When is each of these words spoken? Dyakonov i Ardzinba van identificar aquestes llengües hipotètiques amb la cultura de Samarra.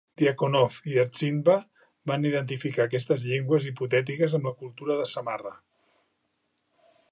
Dyakonov 0.19 0.77
i 0.91 0.95
Ardzinba 1.01 1.57
van 2.13 2.25
identificar 2.29 2.87
aquestes 2.87 3.21
llengües 3.27 3.69
hipotètiques 3.73 4.35
amb 4.39 4.51
la 4.51 4.55
cultura 4.63 4.99
de 5.03 5.07
Samarra. 5.15 5.55